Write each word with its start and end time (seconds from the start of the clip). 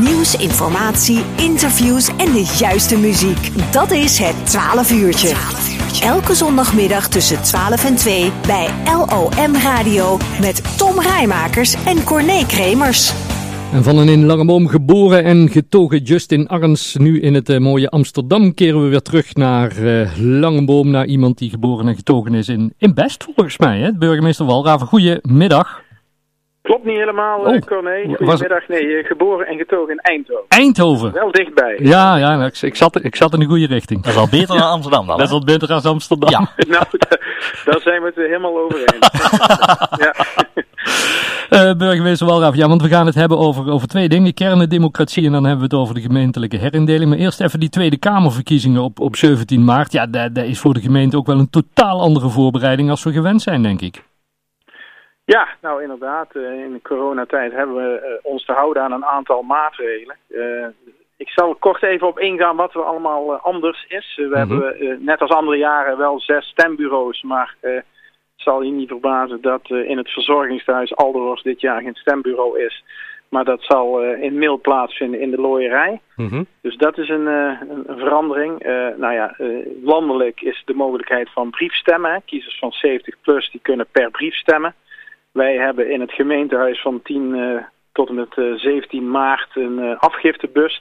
Nieuws, 0.00 0.36
informatie, 0.36 1.20
interviews 1.36 2.08
en 2.08 2.32
de 2.32 2.54
juiste 2.58 2.98
muziek. 2.98 3.72
Dat 3.72 3.90
is 3.90 4.18
het 4.18 4.46
12 4.46 4.90
uurtje. 4.92 5.34
Elke 6.02 6.34
zondagmiddag 6.34 7.08
tussen 7.08 7.42
12 7.42 7.84
en 7.84 7.96
2 7.96 8.32
bij 8.46 8.68
LOM 8.84 9.54
Radio 9.54 10.18
met 10.40 10.78
Tom 10.78 11.00
Rijmakers 11.00 11.74
en 11.84 12.04
Corné 12.04 12.46
Kremers. 12.46 13.12
En 13.72 13.82
van 13.82 13.98
een 13.98 14.08
in 14.08 14.26
Langeboom 14.26 14.68
geboren 14.68 15.24
en 15.24 15.48
getogen 15.48 16.02
Justin 16.02 16.48
Arns, 16.48 16.96
nu 16.96 17.20
in 17.20 17.34
het 17.34 17.48
uh, 17.48 17.58
mooie 17.58 17.90
Amsterdam, 17.90 18.54
keren 18.54 18.82
we 18.82 18.88
weer 18.88 19.02
terug 19.02 19.34
naar 19.34 19.78
uh, 19.78 20.10
Langeboom, 20.18 20.90
naar 20.90 21.06
iemand 21.06 21.38
die 21.38 21.50
geboren 21.50 21.88
en 21.88 21.96
getogen 21.96 22.34
is 22.34 22.48
in, 22.48 22.74
in 22.78 22.94
Best, 22.94 23.24
volgens 23.24 23.58
mij. 23.58 23.80
Hè? 23.80 23.92
Burgemeester 23.92 24.46
Walraven, 24.46 24.86
goedemiddag. 24.86 25.84
Klopt 26.66 26.84
niet 26.84 26.96
helemaal, 26.96 27.40
oh, 27.40 27.58
Corné. 27.58 28.14
Goedemiddag. 28.16 28.68
Nee, 28.68 29.04
geboren 29.04 29.46
en 29.46 29.56
getogen 29.56 29.92
in 29.92 29.98
Eindhoven. 29.98 30.44
Eindhoven? 30.48 31.12
Wel 31.12 31.30
dichtbij. 31.30 31.78
Ja, 31.82 32.16
ja 32.16 32.44
ik, 32.44 32.62
ik, 32.62 32.76
zat, 32.76 33.04
ik 33.04 33.16
zat 33.16 33.32
in 33.32 33.40
de 33.40 33.46
goede 33.46 33.66
richting. 33.66 34.02
Dat 34.02 34.12
is 34.12 34.18
al 34.18 34.28
beter 34.28 34.58
dan 34.58 34.70
Amsterdam 34.70 35.06
dan, 35.06 35.16
Dat 35.18 35.26
is 35.26 35.32
al 35.32 35.44
beter 35.44 35.68
dan 35.68 35.82
Amsterdam. 35.82 36.30
Ja. 36.30 36.38
nou, 36.74 36.84
daar 37.64 37.80
zijn 37.80 38.02
we 38.02 38.06
het 38.06 38.14
helemaal 38.14 38.58
over 38.58 38.78
eens. 38.78 39.08
ja. 40.04 40.14
Uh, 41.50 41.74
burgemeester 41.76 42.26
Walraaf, 42.26 42.54
ja, 42.54 42.68
want 42.68 42.82
we 42.82 42.88
gaan 42.88 43.06
het 43.06 43.14
hebben 43.14 43.38
over, 43.38 43.70
over 43.70 43.88
twee 43.88 44.08
dingen. 44.08 44.34
Kernendemocratie 44.34 45.26
en 45.26 45.32
dan 45.32 45.44
hebben 45.44 45.68
we 45.68 45.74
het 45.76 45.82
over 45.82 45.94
de 45.94 46.00
gemeentelijke 46.00 46.56
herindeling. 46.56 47.10
Maar 47.10 47.18
eerst 47.18 47.40
even 47.40 47.60
die 47.60 47.68
Tweede 47.68 47.96
Kamerverkiezingen 47.96 48.82
op, 48.82 49.00
op 49.00 49.16
17 49.16 49.64
maart. 49.64 49.92
Ja, 49.92 50.06
dat, 50.06 50.34
dat 50.34 50.44
is 50.44 50.58
voor 50.58 50.74
de 50.74 50.80
gemeente 50.80 51.16
ook 51.16 51.26
wel 51.26 51.38
een 51.38 51.50
totaal 51.50 52.00
andere 52.00 52.28
voorbereiding 52.28 52.90
als 52.90 53.02
we 53.02 53.12
gewend 53.12 53.42
zijn, 53.42 53.62
denk 53.62 53.80
ik. 53.80 54.02
Ja, 55.26 55.48
nou 55.60 55.82
inderdaad. 55.82 56.34
in 56.34 56.72
de 56.72 56.80
coronatijd 56.82 57.52
hebben 57.52 57.76
we 57.76 58.18
ons 58.22 58.44
te 58.44 58.52
houden 58.52 58.82
aan 58.82 58.92
een 58.92 59.04
aantal 59.04 59.42
maatregelen. 59.42 60.16
ik 61.16 61.28
zal 61.28 61.54
kort 61.54 61.82
even 61.82 62.06
op 62.06 62.18
ingaan 62.18 62.56
wat 62.56 62.74
er 62.74 62.82
allemaal 62.82 63.34
anders 63.36 63.84
is. 63.88 64.14
We 64.16 64.22
mm 64.22 64.32
-hmm. 64.32 64.38
hebben 64.38 65.04
net 65.04 65.20
als 65.20 65.30
andere 65.30 65.56
jaren 65.56 65.98
wel 65.98 66.20
zes 66.20 66.46
stembureaus, 66.46 67.22
maar 67.22 67.54
het 67.60 67.84
zal 68.36 68.62
je 68.62 68.70
niet 68.70 68.88
verbazen 68.88 69.40
dat 69.40 69.70
in 69.70 69.96
het 69.96 70.10
verzorgingshuis 70.10 70.96
Alderhorst 70.96 71.44
dit 71.44 71.60
jaar 71.60 71.80
geen 71.82 71.94
stembureau 71.94 72.60
is. 72.60 72.84
Maar 73.28 73.44
dat 73.44 73.62
zal 73.62 74.02
in 74.02 74.38
mail 74.38 74.60
plaatsvinden 74.60 75.20
in 75.20 75.30
de 75.30 75.40
looierij. 75.40 76.00
Mm 76.16 76.28
-hmm. 76.28 76.46
Dus 76.60 76.76
dat 76.76 76.98
is 76.98 77.08
een, 77.08 77.26
een, 77.26 77.84
een 77.86 77.98
verandering. 77.98 78.62
nou 78.96 79.12
ja, 79.12 79.34
landelijk 79.82 80.40
is 80.40 80.62
de 80.64 80.74
mogelijkheid 80.74 81.30
van 81.30 81.50
briefstemmen. 81.50 82.22
Kiezers 82.24 82.58
van 82.58 82.72
70 82.72 83.14
plus 83.20 83.50
die 83.50 83.60
kunnen 83.60 83.86
per 83.92 84.10
brief 84.10 84.34
stemmen. 84.34 84.74
Wij 85.36 85.56
hebben 85.56 85.90
in 85.90 86.00
het 86.00 86.12
gemeentehuis 86.12 86.80
van 86.80 87.02
10 87.02 87.34
uh, 87.34 87.62
tot 87.92 88.08
en 88.08 88.14
met 88.14 88.36
uh, 88.36 88.54
17 88.54 89.10
maart 89.10 89.56
een 89.56 89.78
uh, 89.78 89.98
afgiftebus 89.98 90.80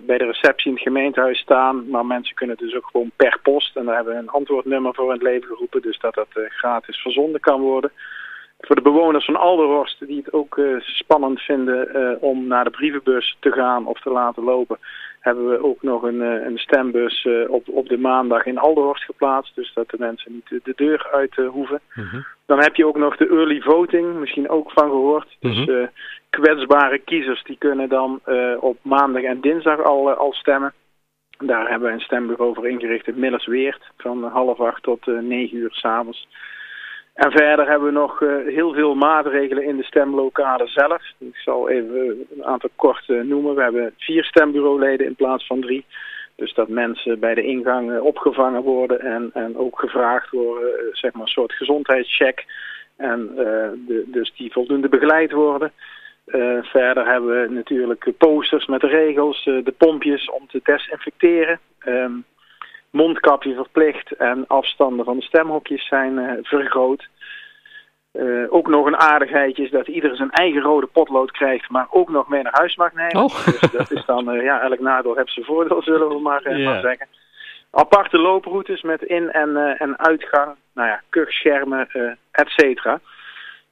bij 0.00 0.18
de 0.18 0.24
receptie 0.24 0.66
in 0.66 0.72
het 0.72 0.82
gemeentehuis 0.82 1.38
staan. 1.38 1.88
Maar 1.88 2.06
mensen 2.06 2.34
kunnen 2.34 2.56
dus 2.56 2.74
ook 2.74 2.88
gewoon 2.90 3.10
per 3.16 3.38
post. 3.42 3.76
En 3.76 3.84
daar 3.84 3.94
hebben 3.94 4.14
we 4.14 4.18
een 4.18 4.28
antwoordnummer 4.28 4.94
voor 4.94 5.04
in 5.04 5.12
het 5.12 5.22
leven 5.22 5.48
geroepen. 5.48 5.82
Dus 5.82 5.98
dat 5.98 6.14
dat 6.14 6.28
gratis 6.32 6.96
verzonden 6.96 7.40
kan 7.40 7.60
worden. 7.60 7.92
Voor 8.60 8.76
de 8.76 8.82
bewoners 8.82 9.24
van 9.24 9.36
Alderhorst 9.36 10.06
die 10.06 10.16
het 10.16 10.32
ook 10.32 10.60
spannend 10.80 11.40
vinden 11.40 12.18
om 12.20 12.46
naar 12.46 12.64
de 12.64 12.70
brievenbus 12.70 13.36
te 13.40 13.52
gaan 13.52 13.86
of 13.86 14.00
te 14.00 14.10
laten 14.10 14.44
lopen 14.44 14.78
hebben 15.20 15.50
we 15.50 15.64
ook 15.64 15.82
nog 15.82 16.02
een, 16.02 16.20
een 16.20 16.58
stembus 16.58 17.28
op, 17.48 17.68
op 17.68 17.88
de 17.88 17.98
maandag 17.98 18.44
in 18.46 18.58
Alderhorst 18.58 19.04
geplaatst. 19.04 19.54
Dus 19.54 19.72
dat 19.74 19.90
de 19.90 19.96
mensen 19.98 20.32
niet 20.32 20.64
de 20.64 20.72
deur 20.76 21.08
uit 21.12 21.34
hoeven. 21.34 21.80
Mm 21.94 22.04
-hmm. 22.04 22.26
Dan 22.46 22.60
heb 22.62 22.76
je 22.76 22.86
ook 22.86 22.96
nog 22.96 23.16
de 23.16 23.28
early 23.28 23.60
voting, 23.60 24.18
misschien 24.18 24.48
ook 24.48 24.70
van 24.70 24.88
gehoord. 24.88 25.36
Dus 25.40 25.58
mm 25.58 25.64
-hmm. 25.64 25.88
kwetsbare 26.30 26.98
kiezers 26.98 27.42
die 27.42 27.56
kunnen 27.58 27.88
dan 27.88 28.20
uh, 28.26 28.56
op 28.60 28.78
maandag 28.82 29.22
en 29.22 29.40
dinsdag 29.40 29.82
al, 29.82 30.10
al 30.10 30.32
stemmen. 30.32 30.72
Daar 31.38 31.68
hebben 31.68 31.88
we 31.88 31.94
een 31.94 32.00
stembureau 32.00 32.54
voor 32.54 32.68
ingericht 32.68 33.06
in 33.06 33.18
Millersweert 33.18 33.82
van 33.96 34.24
half 34.24 34.60
acht 34.60 34.82
tot 34.82 35.06
negen 35.06 35.56
uur 35.56 35.72
s'avonds. 35.72 36.28
En 37.20 37.30
verder 37.30 37.68
hebben 37.68 37.88
we 37.88 37.94
nog 37.94 38.20
uh, 38.20 38.46
heel 38.46 38.72
veel 38.72 38.94
maatregelen 38.94 39.64
in 39.64 39.76
de 39.76 39.82
stemlokalen 39.82 40.68
zelf. 40.68 41.02
Ik 41.18 41.36
zal 41.36 41.68
even 41.68 42.26
een 42.36 42.44
aantal 42.44 42.70
kort 42.76 43.08
uh, 43.08 43.22
noemen. 43.22 43.54
We 43.54 43.62
hebben 43.62 43.94
vier 43.96 44.24
stembureauleden 44.24 45.06
in 45.06 45.14
plaats 45.14 45.46
van 45.46 45.60
drie. 45.60 45.84
Dus 46.36 46.54
dat 46.54 46.68
mensen 46.68 47.18
bij 47.18 47.34
de 47.34 47.42
ingang 47.42 47.98
opgevangen 47.98 48.62
worden 48.62 49.00
en, 49.00 49.30
en 49.34 49.56
ook 49.56 49.78
gevraagd 49.78 50.30
worden, 50.30 50.70
zeg 50.92 51.12
maar 51.12 51.22
een 51.22 51.28
soort 51.28 51.52
gezondheidscheck. 51.52 52.44
En 52.96 53.30
de, 53.86 54.04
dus 54.06 54.32
die 54.36 54.52
voldoende 54.52 54.88
begeleid 54.88 55.32
worden. 55.32 55.72
verder 56.62 57.06
hebben 57.06 57.42
we 57.42 57.48
natuurlijk 57.54 58.12
posters 58.18 58.66
met 58.66 58.80
de 58.80 58.86
regels, 58.86 59.44
de 59.44 59.74
pompjes 59.78 60.30
om 60.30 60.46
te 60.46 60.60
desinfecteren. 60.62 61.58
Um, 61.86 62.24
mondkapje 62.90 63.54
verplicht 63.54 64.12
en 64.12 64.44
afstanden 64.46 65.04
van 65.04 65.16
de 65.16 65.22
stemhokjes 65.22 65.86
zijn 65.86 66.18
uh, 66.18 66.32
vergroot. 66.42 67.08
Uh, 68.12 68.52
ook 68.52 68.68
nog 68.68 68.86
een 68.86 68.96
aardigheidje 68.96 69.62
is 69.64 69.70
dat 69.70 69.88
ieder 69.88 70.16
zijn 70.16 70.30
eigen 70.30 70.62
rode 70.62 70.86
potlood 70.86 71.30
krijgt, 71.30 71.70
maar 71.70 71.86
ook 71.90 72.08
nog 72.08 72.28
mee 72.28 72.42
naar 72.42 72.58
huis 72.58 72.76
mag 72.76 72.92
nemen. 72.92 73.16
Oh. 73.16 73.44
Dus 73.44 73.60
dat 73.60 73.90
is 73.90 74.04
dan, 74.04 74.34
uh, 74.34 74.42
ja, 74.42 74.60
elk 74.60 74.80
nadeel 74.80 75.16
heeft 75.16 75.32
zijn 75.32 75.46
voordeel, 75.46 75.82
zullen 75.82 76.08
we 76.08 76.20
maar, 76.20 76.56
yeah. 76.56 76.64
maar 76.64 76.80
zeggen. 76.80 77.06
Aparte 77.70 78.18
looproutes 78.18 78.82
met 78.82 79.02
in- 79.02 79.30
en, 79.30 79.56
en 79.78 79.98
uitgang, 79.98 80.54
nou 80.74 80.88
ja, 80.88 81.00
kuchschermen, 81.08 81.88
et 82.30 82.48
cetera. 82.48 83.00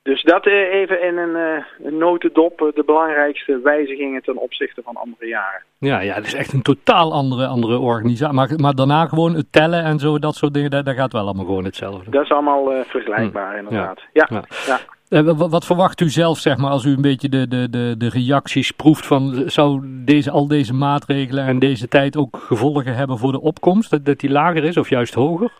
Dus 0.09 0.23
dat 0.23 0.47
even 0.47 1.03
in 1.03 1.17
een, 1.17 1.65
een 1.83 1.99
notendop 1.99 2.59
de 2.75 2.83
belangrijkste 2.87 3.61
wijzigingen 3.63 4.23
ten 4.23 4.37
opzichte 4.37 4.83
van 4.85 4.97
andere 4.97 5.27
jaren. 5.27 5.63
Ja, 5.79 6.01
ja, 6.01 6.15
het 6.15 6.27
is 6.27 6.35
echt 6.35 6.53
een 6.53 6.63
totaal 6.63 7.13
andere, 7.13 7.47
andere 7.47 7.79
organisatie. 7.79 8.35
Maar, 8.35 8.49
maar 8.57 8.75
daarna 8.75 9.07
gewoon 9.07 9.35
het 9.35 9.53
tellen 9.53 9.85
en 9.85 9.99
zo, 9.99 10.19
dat 10.19 10.35
soort 10.35 10.55
dingen, 10.55 10.71
dat, 10.71 10.85
dat 10.85 10.95
gaat 10.95 11.13
wel 11.13 11.23
allemaal 11.23 11.45
gewoon 11.45 11.65
hetzelfde. 11.65 12.11
Dat 12.11 12.23
is 12.23 12.31
allemaal 12.31 12.73
uh, 12.73 12.81
vergelijkbaar 12.85 13.53
hm. 13.53 13.59
inderdaad. 13.59 14.01
Ja. 14.13 14.27
ja. 14.31 14.45
ja. 14.67 14.79
ja. 15.09 15.23
Wat, 15.35 15.51
wat 15.51 15.67
verwacht 15.67 16.01
u 16.01 16.09
zelf, 16.09 16.39
zeg 16.39 16.57
maar, 16.57 16.71
als 16.71 16.85
u 16.85 16.91
een 16.91 17.03
beetje 17.03 17.29
de, 17.29 17.49
de, 17.49 17.71
de, 17.71 17.95
de 17.99 18.09
reacties 18.09 18.71
proeft 18.71 19.07
van, 19.07 19.43
zou 19.47 19.81
deze, 19.85 20.31
al 20.31 20.49
deze 20.49 20.75
maatregelen 20.75 21.45
en 21.45 21.59
deze 21.59 21.89
tijd 21.89 22.17
ook 22.17 22.37
gevolgen 22.37 22.95
hebben 22.95 23.19
voor 23.19 23.33
de 23.33 23.41
opkomst? 23.41 23.91
Dat, 23.91 24.05
dat 24.05 24.19
die 24.19 24.31
lager 24.31 24.65
is 24.65 24.77
of 24.77 24.89
juist 24.89 25.15
hoger? 25.15 25.53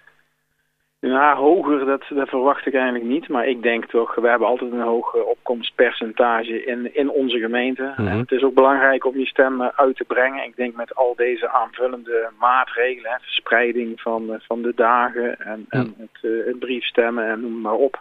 Ja, 1.01 1.35
hoger, 1.37 1.87
dat, 1.87 2.05
dat 2.09 2.29
verwacht 2.29 2.67
ik 2.67 2.75
eigenlijk 2.75 3.05
niet. 3.05 3.29
Maar 3.29 3.47
ik 3.47 3.63
denk 3.63 3.85
toch, 3.85 4.15
we 4.15 4.29
hebben 4.29 4.49
altijd 4.49 4.73
een 4.73 4.81
hoog 4.81 5.15
opkomstpercentage 5.15 6.65
in, 6.65 6.95
in 6.95 7.11
onze 7.11 7.39
gemeente. 7.39 7.83
Mm 7.83 7.93
-hmm. 7.95 8.07
En 8.07 8.19
het 8.19 8.31
is 8.31 8.43
ook 8.43 8.55
belangrijk 8.55 9.05
om 9.05 9.19
je 9.19 9.27
stem 9.27 9.63
uit 9.63 9.97
te 9.97 10.05
brengen. 10.05 10.45
Ik 10.45 10.57
denk 10.57 10.75
met 10.75 10.95
al 10.95 11.15
deze 11.17 11.49
aanvullende 11.49 12.31
maatregelen, 12.39 13.11
hè, 13.11 13.17
verspreiding 13.21 14.01
van, 14.01 14.41
van 14.47 14.63
de 14.63 14.73
dagen 14.75 15.39
en, 15.39 15.59
mm. 15.59 15.67
en 15.69 15.95
het, 15.99 16.47
het 16.47 16.59
briefstemmen 16.59 17.29
en 17.29 17.41
noem 17.41 17.61
maar 17.61 17.75
op. 17.75 18.01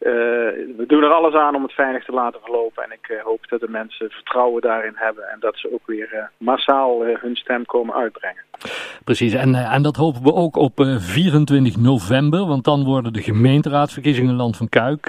Uh, 0.00 0.12
we 0.76 0.84
doen 0.86 1.02
er 1.02 1.12
alles 1.12 1.34
aan 1.34 1.54
om 1.54 1.62
het 1.62 1.72
veilig 1.72 2.04
te 2.04 2.12
laten 2.12 2.40
verlopen. 2.40 2.84
En 2.84 2.92
ik 2.92 3.08
uh, 3.08 3.22
hoop 3.22 3.48
dat 3.48 3.60
de 3.60 3.68
mensen 3.68 4.10
vertrouwen 4.10 4.62
daarin 4.62 4.92
hebben. 4.94 5.28
En 5.28 5.36
dat 5.40 5.56
ze 5.56 5.72
ook 5.72 5.86
weer 5.86 6.10
uh, 6.14 6.22
massaal 6.36 7.04
hun 7.04 7.36
stem 7.36 7.66
komen 7.66 7.94
uitbrengen. 7.94 8.42
Precies, 9.04 9.32
en, 9.32 9.54
en 9.54 9.82
dat 9.82 9.96
hopen 9.96 10.22
we 10.22 10.34
ook 10.34 10.56
op 10.56 10.72
24 10.98 11.76
november. 11.76 12.46
Want 12.46 12.64
dan 12.64 12.84
worden 12.84 13.12
de 13.12 13.22
gemeenteraadsverkiezingen 13.22 14.30
in 14.30 14.36
Land 14.36 14.56
van 14.56 14.68
Kuik 14.68 15.06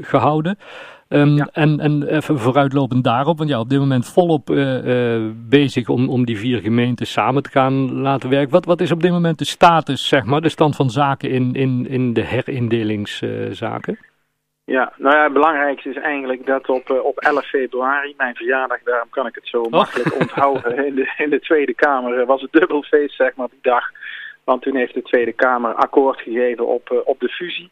gehouden. 0.00 0.58
Um, 1.08 1.36
ja. 1.36 1.48
En, 1.52 1.80
en 1.80 2.02
even 2.02 2.38
vooruitlopend 2.38 3.04
daarop, 3.04 3.38
want 3.38 3.50
ja, 3.50 3.60
op 3.60 3.68
dit 3.68 3.78
moment 3.78 4.06
volop 4.06 4.46
bezig 5.48 5.88
om, 5.88 6.08
om 6.08 6.24
die 6.24 6.38
vier 6.38 6.60
gemeenten 6.60 7.06
samen 7.06 7.42
te 7.42 7.50
gaan 7.50 7.92
laten 7.92 8.30
werken. 8.30 8.50
Wat, 8.50 8.64
wat 8.64 8.80
is 8.80 8.90
op 8.90 9.02
dit 9.02 9.10
moment 9.10 9.38
de 9.38 9.44
status, 9.44 10.08
zeg 10.08 10.24
maar, 10.24 10.40
de 10.40 10.48
stand 10.48 10.76
van 10.76 10.90
zaken 10.90 11.30
in, 11.30 11.54
in, 11.54 11.86
in 11.88 12.12
de 12.12 12.24
herindelingszaken? 12.24 13.98
Ja, 14.70 14.92
nou 14.96 15.16
ja, 15.16 15.22
het 15.22 15.32
belangrijkste 15.32 15.88
is 15.88 15.96
eigenlijk 15.96 16.46
dat 16.46 16.68
op, 16.68 16.90
uh, 16.90 17.04
op 17.04 17.18
11 17.18 17.46
februari, 17.46 18.14
mijn 18.16 18.34
verjaardag, 18.34 18.82
daarom 18.82 19.08
kan 19.10 19.26
ik 19.26 19.34
het 19.34 19.46
zo 19.46 19.62
oh. 19.62 19.70
makkelijk 19.70 20.20
onthouden, 20.20 20.76
in 20.86 20.94
de, 20.94 21.12
in 21.16 21.30
de 21.30 21.40
Tweede 21.40 21.74
Kamer 21.74 22.26
was 22.26 22.40
het 22.40 22.52
dubbelfeest, 22.52 23.16
zeg 23.16 23.34
maar, 23.34 23.48
die 23.50 23.58
dag. 23.62 23.84
Want 24.44 24.62
toen 24.62 24.76
heeft 24.76 24.94
de 24.94 25.02
Tweede 25.02 25.32
Kamer 25.32 25.74
akkoord 25.74 26.20
gegeven 26.20 26.66
op, 26.66 26.90
uh, 26.92 26.98
op 27.04 27.20
de 27.20 27.28
fusie. 27.28 27.70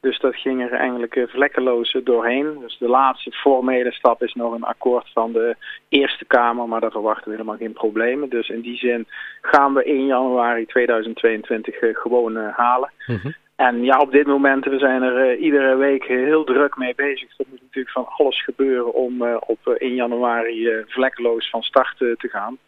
Dus 0.00 0.18
dat 0.18 0.36
ging 0.36 0.62
er 0.62 0.72
eigenlijk 0.72 1.26
vlekkeloos 1.28 1.96
doorheen. 2.04 2.58
Dus 2.60 2.78
de 2.78 2.88
laatste 2.88 3.30
formele 3.30 3.92
stap 3.92 4.22
is 4.22 4.34
nog 4.34 4.52
een 4.52 4.64
akkoord 4.64 5.10
van 5.12 5.32
de 5.32 5.56
Eerste 5.88 6.24
Kamer, 6.24 6.68
maar 6.68 6.80
daar 6.80 6.90
verwachten 6.90 7.24
we 7.24 7.30
helemaal 7.30 7.56
geen 7.56 7.72
problemen. 7.72 8.28
Dus 8.28 8.48
in 8.48 8.60
die 8.60 8.76
zin 8.76 9.06
gaan 9.40 9.74
we 9.74 9.84
1 9.84 10.06
januari 10.06 10.66
2022 10.66 11.76
gewoon 11.78 12.36
halen. 12.36 12.90
Mm 13.06 13.18
-hmm. 13.22 13.34
En 13.66 13.84
ja, 13.84 13.98
op 13.98 14.12
dit 14.12 14.26
moment, 14.26 14.64
we 14.64 14.78
zijn 14.78 15.02
er 15.02 15.32
uh, 15.32 15.42
iedere 15.42 15.76
week 15.76 16.04
heel 16.04 16.44
druk 16.44 16.76
mee 16.76 16.94
bezig. 16.94 17.38
Er 17.38 17.46
moet 17.48 17.62
natuurlijk 17.62 17.94
van 17.94 18.08
alles 18.16 18.44
gebeuren 18.44 18.92
om 18.94 19.22
uh, 19.22 19.36
op 19.46 19.58
uh, 19.64 19.74
1 19.78 19.94
januari 19.94 20.84
vlekkeloos 20.86 21.50
van 21.50 21.62
start 21.62 21.96
te 21.96 22.28
gaan. 22.28 22.58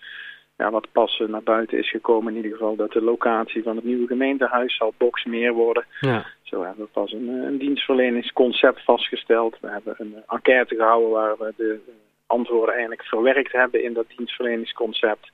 Ja, 0.56 0.70
wat 0.70 0.92
pas 0.92 1.22
naar 1.26 1.42
buiten 1.42 1.78
is 1.78 1.90
gekomen 1.90 2.30
in 2.30 2.36
ieder 2.36 2.58
geval 2.58 2.76
dat 2.76 2.92
de 2.92 3.02
locatie 3.02 3.62
van 3.62 3.76
het 3.76 3.84
nieuwe 3.84 4.06
gemeentehuis 4.06 4.76
zal 4.76 4.94
Boxmeer 4.96 5.52
worden. 5.52 5.84
Ja. 6.00 6.26
Zo 6.42 6.62
hebben 6.62 6.84
we 6.84 6.90
pas 6.92 7.12
een, 7.12 7.28
een 7.28 7.58
dienstverleningsconcept 7.58 8.84
vastgesteld. 8.84 9.56
We 9.60 9.70
hebben 9.70 9.94
een 9.98 10.22
enquête 10.26 10.74
gehouden 10.74 11.10
waar 11.10 11.36
we 11.38 11.52
de 11.56 11.78
antwoorden 12.26 12.74
eigenlijk 12.74 13.04
verwerkt 13.04 13.52
hebben 13.52 13.82
in 13.84 13.92
dat 13.92 14.06
dienstverleningsconcept. 14.16 15.30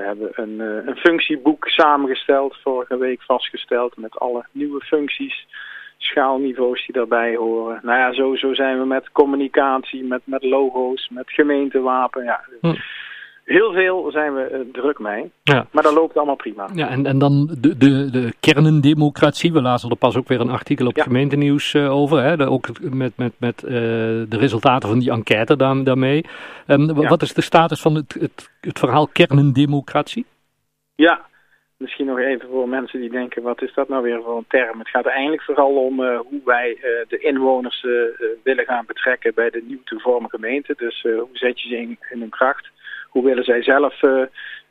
We 0.00 0.06
hebben 0.06 0.30
een, 0.34 0.60
een 0.88 0.96
functieboek 0.96 1.68
samengesteld, 1.68 2.56
vorige 2.62 2.98
week 2.98 3.22
vastgesteld, 3.22 3.96
met 3.96 4.18
alle 4.18 4.44
nieuwe 4.52 4.80
functies 4.80 5.46
schaalniveaus 5.98 6.86
die 6.86 6.94
daarbij 6.94 7.36
horen. 7.36 7.80
Nou 7.82 7.98
ja, 7.98 8.12
zo, 8.12 8.36
zo 8.36 8.54
zijn 8.54 8.78
we 8.78 8.86
met 8.86 9.12
communicatie, 9.12 10.04
met, 10.04 10.20
met 10.24 10.42
logo's, 10.42 11.08
met 11.08 11.30
gemeentewapen. 11.30 12.24
Ja. 12.24 12.44
Hm. 12.60 12.74
Heel 13.56 13.72
veel 13.72 14.10
zijn 14.10 14.34
we 14.34 14.50
uh, 14.52 14.72
druk 14.72 14.98
mee. 14.98 15.30
Ja. 15.42 15.66
Maar 15.70 15.82
dat 15.82 15.94
loopt 15.94 16.16
allemaal 16.16 16.36
prima. 16.36 16.68
Ja, 16.74 16.88
en, 16.88 17.06
en 17.06 17.18
dan 17.18 17.56
de, 17.60 17.76
de, 17.76 18.10
de 18.10 18.32
kernendemocratie. 18.40 19.52
We 19.52 19.62
lazen 19.62 19.90
er 19.90 19.96
pas 19.96 20.16
ook 20.16 20.28
weer 20.28 20.40
een 20.40 20.50
artikel 20.50 20.86
op 20.86 20.96
ja. 20.96 21.02
gemeentenieuws 21.02 21.74
uh, 21.74 21.92
over. 21.92 22.22
Hè? 22.22 22.48
ook 22.48 22.68
met, 22.80 23.16
met, 23.16 23.32
met 23.38 23.62
uh, 23.64 23.70
de 23.70 24.36
resultaten 24.36 24.88
van 24.88 24.98
die 24.98 25.10
enquête 25.10 25.56
daar, 25.56 25.84
daarmee. 25.84 26.24
Um, 26.66 27.00
ja. 27.00 27.08
Wat 27.08 27.22
is 27.22 27.34
de 27.34 27.42
status 27.42 27.80
van 27.80 27.94
het, 27.94 28.14
het, 28.20 28.50
het 28.60 28.78
verhaal 28.78 29.08
kernendemocratie? 29.08 30.26
Ja, 30.94 31.28
Misschien 31.76 32.06
nog 32.06 32.18
even 32.18 32.48
voor 32.48 32.68
mensen 32.68 33.00
die 33.00 33.10
denken, 33.10 33.42
wat 33.42 33.62
is 33.62 33.74
dat 33.74 33.88
nou 33.88 34.02
weer 34.02 34.22
voor 34.22 34.36
een 34.36 34.44
term? 34.48 34.78
Het 34.78 34.88
gaat 34.88 35.06
eigenlijk 35.06 35.42
vooral 35.42 35.74
om 35.84 36.00
uh, 36.00 36.18
hoe 36.18 36.40
wij 36.44 36.70
uh, 36.70 36.82
de 37.08 37.18
inwoners 37.18 37.82
uh, 37.82 38.02
willen 38.42 38.64
gaan 38.64 38.86
betrekken 38.86 39.34
bij 39.34 39.50
de 39.50 39.62
nieuw 39.66 39.82
te 39.84 39.98
vormen 39.98 40.30
gemeente. 40.30 40.74
Dus 40.76 41.02
hoe 41.02 41.28
zet 41.32 41.60
je 41.60 41.68
ze 41.68 41.76
in, 41.76 41.98
in, 42.10 42.20
hun 42.20 42.28
kracht? 42.28 42.70
Hoe 43.10 43.24
willen 43.24 43.44
zij 43.44 43.62
zelf 43.62 43.98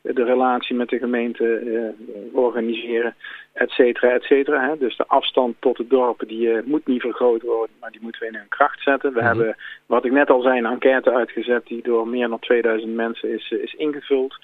de 0.02 0.24
relatie 0.24 0.76
met 0.76 0.88
de 0.88 0.98
gemeente 0.98 1.94
organiseren, 2.32 3.14
et 3.52 3.70
cetera, 3.70 4.10
et 4.10 4.22
cetera. 4.22 4.68
Hè? 4.68 4.78
Dus 4.78 4.96
de 4.96 5.06
afstand 5.06 5.56
tot 5.58 5.76
de 5.76 5.86
dorpen 5.86 6.28
die 6.28 6.62
moet 6.64 6.86
niet 6.86 7.00
vergroot 7.00 7.42
worden, 7.42 7.76
maar 7.80 7.90
die 7.90 8.00
moeten 8.02 8.20
we 8.20 8.26
in 8.26 8.34
hun 8.34 8.48
kracht 8.48 8.82
zetten. 8.82 9.12
We 9.12 9.20
mm 9.20 9.26
-hmm. 9.26 9.36
hebben, 9.36 9.56
wat 9.86 10.04
ik 10.04 10.12
net 10.12 10.30
al 10.30 10.42
zei, 10.42 10.58
een 10.58 10.66
enquête 10.66 11.12
uitgezet 11.12 11.66
die 11.66 11.82
door 11.82 12.08
meer 12.08 12.28
dan 12.28 12.38
2000 12.38 12.94
mensen 12.94 13.32
is, 13.32 13.50
is 13.50 13.74
ingevuld. 13.74 14.38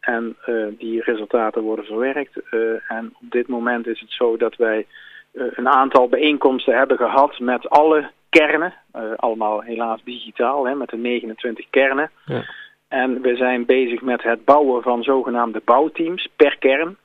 En 0.00 0.36
die 0.78 1.02
resultaten 1.02 1.62
worden 1.62 1.84
verwerkt. 1.84 2.40
En 2.88 3.14
op 3.22 3.30
dit 3.30 3.48
moment 3.48 3.86
is 3.86 4.00
het 4.00 4.10
zo 4.10 4.36
dat 4.36 4.56
wij 4.56 4.86
een 5.32 5.68
aantal 5.68 6.08
bijeenkomsten 6.08 6.76
hebben 6.76 6.96
gehad 6.96 7.38
met 7.38 7.68
alle 7.68 8.10
kernen. 8.30 8.74
allemaal 9.16 9.60
helaas 9.60 10.00
digitaal, 10.04 10.66
hè, 10.66 10.74
met 10.74 10.88
de 10.88 10.96
29 10.96 11.66
kernen. 11.70 12.10
Ja. 12.26 12.44
En 12.92 13.20
we 13.20 13.36
zijn 13.36 13.64
bezig 13.66 14.00
met 14.00 14.22
het 14.22 14.44
bouwen 14.44 14.82
van 14.82 15.02
zogenaamde 15.02 15.62
bouwteams 15.64 16.28
per 16.36 16.58
kern. 16.58 16.96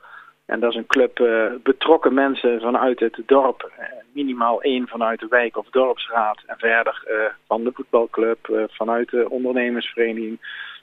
En 0.46 0.60
dat 0.60 0.72
is 0.72 0.78
een 0.78 0.86
club 0.88 1.16
betrokken 1.64 2.14
mensen 2.14 2.62
vanuit 2.62 3.00
het 3.00 3.22
dorp. 3.26 3.72
minimaal 4.14 4.62
één 4.62 4.88
vanuit 4.88 5.20
de 5.20 5.28
wijk 5.30 5.58
of 5.58 5.70
dorpsraad. 5.70 6.40
En 6.46 6.58
verder 6.58 7.04
van 7.48 7.64
de 7.64 7.72
voetbalclub, 7.74 8.68
vanuit 8.72 9.10
de 9.10 9.30
ondernemersvereniging 9.30 10.40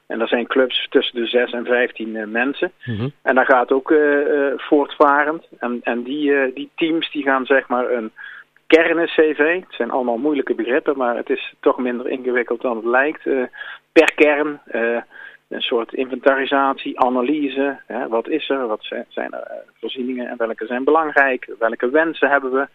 en 0.07 0.19
dat 0.19 0.29
zijn 0.29 0.47
clubs 0.47 0.87
tussen 0.91 1.21
de 1.21 1.27
6 1.27 1.53
en 1.53 1.65
15 1.65 2.09
uh, 2.09 2.27
mensen. 2.27 2.73
Mm 2.85 2.97
-hmm. 2.97 3.13
En 3.23 3.35
dat 3.35 3.45
gaat 3.45 3.73
ook 3.73 3.91
uh, 3.91 4.53
voortvarend. 4.57 5.47
En, 5.59 5.81
en 5.83 6.03
die, 6.03 6.53
die 6.53 6.71
teams 6.75 7.11
die 7.11 7.23
gaan 7.23 7.47
zeg 7.47 7.69
maar 7.69 7.91
een 7.91 8.13
kernen-CV. 8.67 9.61
Het 9.61 9.75
zijn 9.75 9.91
allemaal 9.91 10.17
moeilijke 10.17 10.55
begrippen, 10.55 10.97
maar 10.97 11.17
het 11.17 11.31
is 11.31 11.55
toch 11.61 11.79
minder 11.79 12.09
ingewikkeld 12.09 12.61
dan 12.61 12.77
het 12.77 12.85
lijkt. 12.85 13.27
Per 13.95 14.15
kern 14.15 14.61
een 15.49 15.61
soort 15.61 15.93
inventarisatie, 15.93 17.01
analyse. 17.01 17.81
Hè, 17.87 18.09
wat 18.09 18.29
is 18.29 18.49
er? 18.49 18.67
Wat 18.67 18.85
zijn, 19.09 19.33
er 19.33 19.65
voorzieningen 19.81 20.29
en 20.29 20.37
welke 20.37 20.67
zijn 20.67 20.85
belangrijk? 20.85 21.55
Welke 21.59 21.91
wensen 21.91 22.31
hebben 22.31 22.53
we? 22.53 22.67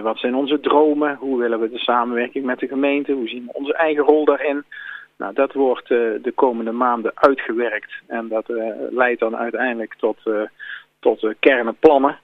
wat 0.00 0.18
zijn 0.18 0.34
onze 0.34 0.60
dromen? 0.60 1.16
Hoe 1.16 1.38
willen 1.38 1.60
we 1.60 1.70
de 1.70 1.78
samenwerking 1.78 2.44
met 2.44 2.58
de 2.58 2.68
gemeente? 2.68 3.12
Hoe 3.12 3.28
zien 3.28 3.44
we 3.44 3.52
onze 3.52 3.74
eigen 3.74 4.04
rol 4.04 4.24
daarin? 4.24 4.64
Nou, 5.16 5.34
dat 5.34 5.52
wordt 5.52 5.88
de 5.88 6.32
komende 6.34 6.72
maanden 6.72 7.12
uitgewerkt 7.14 7.92
en 8.06 8.28
dat 8.28 8.44
leidt 8.90 9.20
dan 9.20 9.36
uiteindelijk 9.36 9.94
tot, 9.94 10.18
uh, 10.24 10.42
tot 11.00 11.34
kernenplannen. 11.38 12.18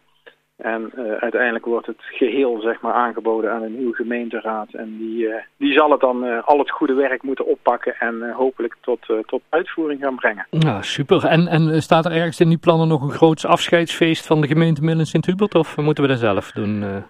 En 0.59 0.93
uiteindelijk 1.21 1.65
wordt 1.65 1.87
het 1.87 2.01
geheel 2.01 2.61
zeg 2.61 2.81
maar, 2.81 2.93
aangeboden 2.93 3.53
aan 3.53 3.63
een 3.63 3.77
nieuwe 3.77 3.95
gemeenteraad. 3.95 4.69
En 4.73 4.97
die, 4.99 5.29
die 5.57 5.73
zal 5.73 5.91
het 5.91 6.01
dan 6.01 6.45
al 6.45 6.59
het 6.59 6.71
goede 6.71 6.95
werk 6.95 7.23
moeten 7.23 7.47
oppakken 7.47 7.95
en 7.99 8.31
hopelijk 8.31 8.77
tot, 8.81 9.07
tot 9.27 9.43
uitvoering 9.49 10.01
gaan 10.01 10.17
brengen. 10.17 10.47
Nou, 10.51 10.83
super. 10.83 11.25
En, 11.25 11.47
en 11.47 11.83
staat 11.83 12.05
er 12.05 12.13
ergens 12.13 12.41
in 12.41 12.49
die 12.49 12.59
plannen 12.59 12.89
nog 12.89 13.03
een 13.03 13.11
groot 13.11 13.47
afscheidsfeest 13.47 14.27
van 14.27 14.41
de 14.41 14.47
gemeente 14.47 14.83
Midden 14.83 15.07
Sint-Hubert? 15.07 15.55
Of 15.55 15.77
moeten 15.77 16.05
we 16.05 16.11
dat 16.11 16.19
zelf 16.19 16.51
doen? 16.51 17.05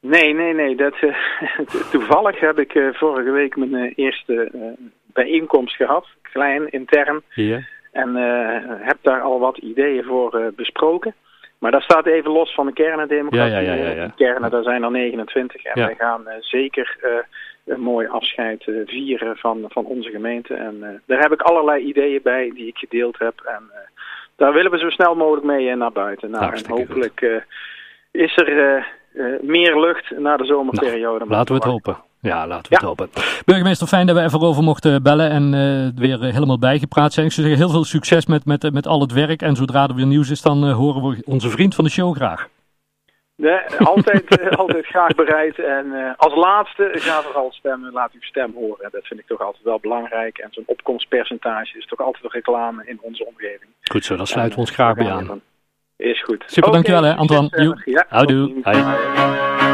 Nee, 0.00 0.34
nee, 0.34 0.54
nee. 0.54 0.76
Dat, 0.76 0.94
toevallig 1.92 2.40
heb 2.40 2.58
ik 2.58 2.92
vorige 2.92 3.30
week 3.30 3.56
mijn 3.56 3.92
eerste 3.94 4.50
bijeenkomst 5.12 5.76
gehad, 5.76 6.06
klein, 6.22 6.70
intern. 6.70 7.22
Ja. 7.34 7.60
En 7.92 8.14
heb 8.80 8.96
daar 9.02 9.20
al 9.20 9.38
wat 9.38 9.58
ideeën 9.58 10.04
voor 10.04 10.52
besproken. 10.56 11.14
Maar 11.60 11.70
dat 11.70 11.82
staat 11.82 12.06
even 12.06 12.30
los 12.30 12.54
van 12.54 12.66
de 12.66 12.72
kernendemocratie. 12.72 13.52
Ja, 13.52 13.60
ja, 13.60 13.74
ja, 13.74 13.90
ja, 13.90 14.06
De 14.06 14.12
kernen, 14.16 14.50
daar 14.50 14.62
zijn 14.62 14.82
er 14.82 14.90
29. 14.90 15.64
En 15.64 15.84
wij 15.84 15.94
gaan 15.98 16.22
uh, 16.26 16.32
zeker 16.40 16.96
een 17.66 17.80
mooi 17.80 18.08
afscheid 18.08 18.64
vieren 18.86 19.36
van, 19.36 19.64
van 19.68 19.84
onze 19.84 20.10
gemeente. 20.10 20.54
En 20.54 21.02
daar 21.06 21.20
heb 21.20 21.32
ik 21.32 21.42
allerlei 21.42 21.84
ideeën 21.84 22.20
bij 22.22 22.50
die 22.54 22.66
ik 22.66 22.76
gedeeld 22.76 23.18
heb. 23.18 23.40
En 23.44 23.70
daar 24.36 24.52
willen 24.52 24.70
we 24.70 24.78
zo 24.78 24.90
snel 24.90 25.14
mogelijk 25.14 25.46
mee 25.46 25.76
naar 25.76 25.92
buiten. 25.92 26.30
Nou, 26.30 26.54
en 26.54 26.68
hopelijk 26.68 27.44
is 28.10 28.36
er 28.36 28.86
meer 29.40 29.80
lucht 29.80 30.18
na 30.18 30.36
de 30.36 30.44
zomerperiode. 30.44 31.18
Nou, 31.18 31.30
laten 31.30 31.54
we 31.54 31.60
het 31.60 31.70
hopen. 31.70 32.09
Ja, 32.22 32.46
laten 32.46 32.70
we 32.70 32.76
het 32.76 32.84
hopen. 32.84 33.10
Burgemeester, 33.44 33.86
fijn 33.86 34.06
dat 34.06 34.16
we 34.16 34.22
even 34.22 34.40
over 34.40 34.62
mochten 34.62 35.02
bellen 35.02 35.30
en 35.30 35.54
uh, 35.54 35.88
weer 35.94 36.20
helemaal 36.20 36.58
bijgepraat 36.58 37.12
zijn. 37.12 37.26
Ik 37.26 37.32
zou 37.32 37.46
zeggen, 37.46 37.64
heel 37.64 37.74
veel 37.74 37.84
succes 37.84 38.26
met, 38.26 38.44
met, 38.44 38.72
met 38.72 38.86
al 38.86 39.00
het 39.00 39.12
werk. 39.12 39.42
En 39.42 39.56
zodra 39.56 39.88
er 39.88 39.94
weer 39.94 40.06
nieuws 40.06 40.30
is, 40.30 40.42
dan 40.42 40.68
uh, 40.68 40.74
horen 40.74 41.02
we 41.02 41.22
onze 41.24 41.50
vriend 41.50 41.74
van 41.74 41.84
de 41.84 41.90
show 41.90 42.14
graag. 42.14 42.48
Nee, 43.36 43.60
altijd, 43.78 44.40
altijd 44.62 44.86
graag 44.86 45.14
bereid. 45.14 45.58
En 45.58 46.16
als 46.16 46.34
laatste, 46.34 46.90
ga 46.92 47.22
vooral 47.22 47.52
stemmen. 47.52 47.92
Laat 47.92 48.12
uw 48.12 48.22
stem 48.22 48.52
horen. 48.54 48.88
Dat 48.90 49.06
vind 49.06 49.20
ik 49.20 49.26
toch 49.26 49.40
altijd 49.40 49.64
wel 49.64 49.78
belangrijk. 49.80 50.38
En 50.38 50.48
zo'n 50.50 50.64
opkomstpercentage 50.66 51.78
is 51.78 51.86
toch 51.86 52.00
altijd 52.00 52.24
een 52.24 52.30
reclame 52.30 52.82
in 52.86 52.98
onze 53.02 53.26
omgeving. 53.26 53.70
Goed 53.92 54.04
zo, 54.04 54.16
daar 54.16 54.26
sluiten 54.26 54.54
we 54.54 54.60
ons 54.60 54.70
graag 54.70 54.94
bij 54.94 55.10
aan. 55.10 55.40
Is 55.96 56.22
goed. 56.22 56.42
Super, 56.46 56.68
okay, 56.68 56.72
dankjewel 56.72 57.02
hè, 57.02 57.16
Antoine. 57.16 57.82
Ja, 57.84 58.04
Houdoe. 58.08 58.60
Hoi. 58.62 59.69